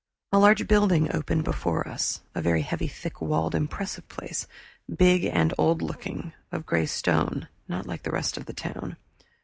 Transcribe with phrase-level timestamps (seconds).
[0.31, 4.47] A large building opened before us, a very heavy thick walled impressive place,
[4.97, 8.97] big, and old looking; of gray stone, not like the rest of the town.